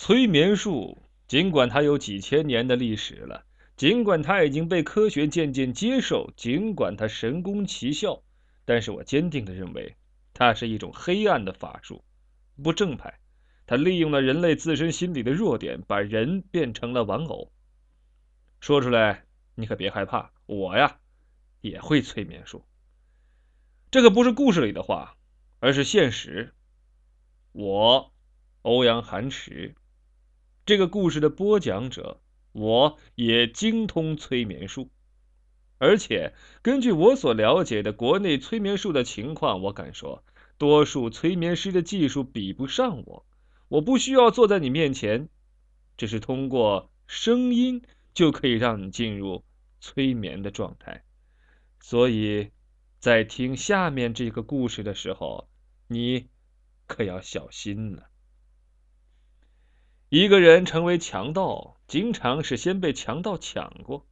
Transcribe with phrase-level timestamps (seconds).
[0.00, 0.96] 催眠术，
[1.26, 3.44] 尽管它有几千年的历史了，
[3.76, 8.22] 尽管它已经被科学渐渐接受，尽管它神功奇效，
[8.64, 9.96] 但是我坚定的认为，
[10.32, 12.04] 它是一种黑暗的法术，
[12.62, 13.18] 不正派。
[13.66, 17.50] 它利用了人类自身心理的弱点，把人变成了玩偶。
[18.60, 19.24] 说出来，
[19.56, 21.00] 你可别害怕，我呀，
[21.60, 22.64] 也会催眠术。
[23.90, 25.16] 这可不是故事里的话，
[25.58, 26.54] 而是现实。
[27.50, 28.12] 我，
[28.62, 29.74] 欧阳寒池，
[30.68, 32.20] 这个故事的播讲者，
[32.52, 34.90] 我也精通催眠术，
[35.78, 40.22] 而且根据我所了解的国内催眠术的情况，我敢说，
[40.58, 43.24] 多数催眠师的技术比不上我。
[43.68, 45.30] 我不需要坐在你面前，
[45.96, 47.80] 只是通过声音
[48.12, 49.46] 就可以让你进入
[49.80, 51.02] 催眠的状态，
[51.80, 52.50] 所以。
[53.00, 55.48] 在听下面这个故事的时候，
[55.86, 56.26] 你
[56.88, 58.10] 可要小心了。
[60.10, 64.06] 一个人成为强盗，经常是先被强盗抢过。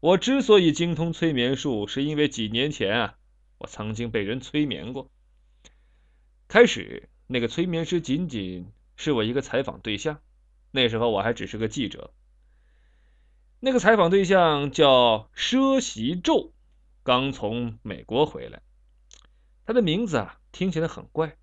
[0.00, 3.18] 我之所以精通催眠术，是因为几年前啊，
[3.58, 5.12] 我曾经被人催眠过。
[6.48, 10.20] 开始，那个催眠师仅仅是我一个采访对象，
[10.72, 12.12] 那时候我还只是个记者。
[13.60, 16.52] 那个采访对象叫佘习宙。
[17.04, 18.62] 刚从美国回来，
[19.66, 21.36] 他的名字啊听起来很怪，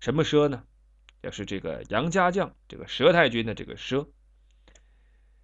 [0.00, 0.64] 什么佘呢？
[1.26, 4.06] 要是这个杨家将，这个佘太君的这个佘，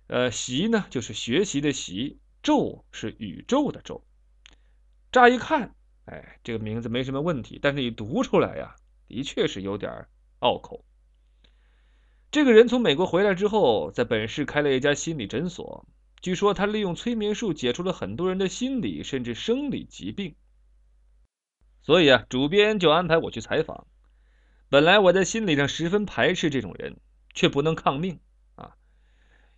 [0.06, 4.04] 呃，习呢就是学习的习，宙是宇宙的宙。
[5.10, 5.74] 乍一看，
[6.04, 8.76] 哎，这个名字没什么问题，但是你读出来呀，
[9.08, 10.06] 的确是有点
[10.38, 10.84] 拗口。
[12.30, 15.84] 这个人从美国回来之后，在本市开了一家心理诊所。
[16.20, 20.36] 据说他利用催眠术解除了很多人的心理甚至生理疾病，
[21.82, 23.88] 所以啊，主编就安排我去采访。
[24.72, 26.96] 本来我在心理上十分排斥这种人，
[27.34, 28.20] 却不能抗命
[28.54, 28.74] 啊。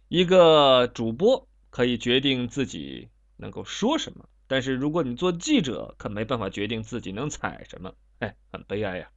[0.08, 7.94] 一个主播可以决定自己能够说什么，但是如果你做记者，可没办法决定自己能采什么。
[8.18, 9.08] 哎，很悲哀呀。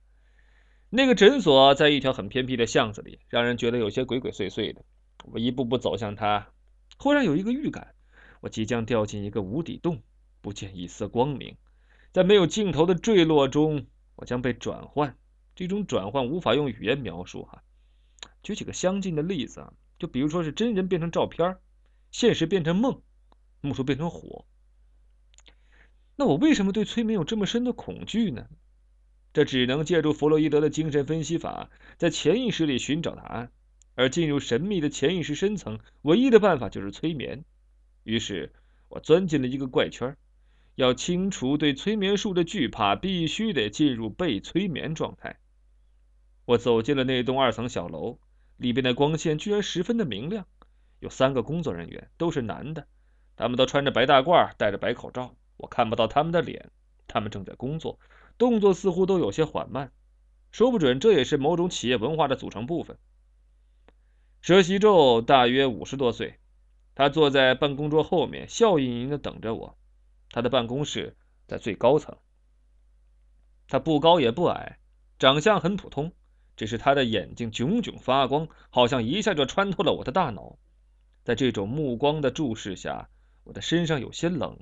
[0.91, 4.85] 那个诊所在一条很偏僻的巷子里，让人觉得有些鬼鬼祟祟的。
[5.23, 6.49] 我一步步走向他。
[6.99, 7.95] 忽然有一个预感，
[8.41, 10.03] 我即将掉进一个无底洞，
[10.41, 11.57] 不见一丝光明，
[12.11, 15.17] 在没有尽头的坠落中，我将被转换。
[15.57, 17.45] 这种转换无法用语言描述。
[17.45, 17.63] 哈，
[18.43, 21.57] 举几个相近的例子啊，就比如说是真人变成照片，
[22.11, 23.01] 现实变成梦，
[23.59, 24.45] 木头变成火。
[26.15, 28.47] 那我为什么对催眠有这么深的恐惧呢？
[29.33, 33.51] 这只能借助弗洛伊德的精神分析法，在潜意识里寻找答案。
[33.95, 37.43] 而进入神秘的潜意识深层，唯一的办法就是催眠。
[38.03, 38.53] 于是，
[38.89, 40.15] 我钻进了一个怪圈。
[40.75, 45.39] 要清除对催眠术的惧怕，必须得进入被催眠状态。
[46.47, 48.19] 我走进了那栋二层小楼，
[48.55, 50.45] 里边的光线居然十分的明亮。
[51.01, 52.87] 有三个工作人员，都是男的，
[53.35, 56.71] 他们都穿着白大褂，戴着白口罩，我看不到他们的脸。
[57.05, 57.99] 他们正在工作，
[58.37, 59.91] 动作似乎都有些缓慢，
[60.53, 62.97] 说不准这也是某种企业文化的组成部分。
[64.41, 66.39] 佘习宙大约五十多岁，
[66.95, 69.77] 他坐在办公桌后面，笑盈盈的等着我。
[70.29, 72.15] 他的办公室在最高层。
[73.67, 74.79] 他不高也不矮，
[75.19, 76.13] 长相很普通，
[76.57, 80.57] 只是他的眼睛炯炯发光，好像一下就穿透了我的大脑。
[81.23, 83.07] 在这种目光的注视下，
[83.45, 84.59] 我的身上有些冷。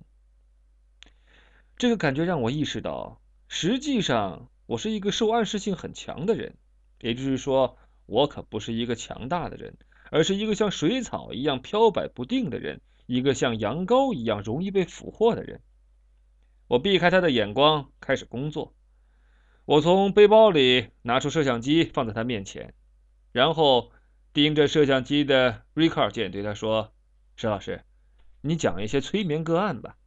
[1.78, 6.56] 这个感觉让我意识到，实际上我是一个受暗示性很强的人，
[7.00, 7.80] 也就是说。
[8.08, 9.80] 我可不是一个强大的人，
[10.12, 15.60] 而是一个像水草一样飘摆不定的人，一个像羊羔一样容易被俘获的人。
[16.68, 18.76] 我避开他的眼光，开始工作。
[19.66, 22.76] 我从背包里拿出摄像机，放在他面前，
[23.31, 23.92] 然后
[24.31, 26.94] 盯着摄像机的 record 键，对他说
[27.36, 27.84] ：“石老师，
[28.42, 29.98] 你讲一些催眠个案吧。”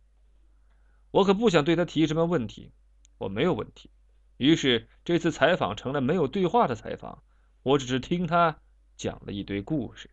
[1.11, 2.71] 我可不想对他提什么问题，
[3.19, 3.91] 我没有问题。
[4.37, 7.25] 于是这次采访成了没有对话的采访。
[7.65, 8.61] 我只是听他
[8.97, 10.09] 讲了一堆故事。